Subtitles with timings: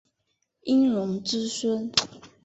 [0.63, 1.91] 殷融之孙。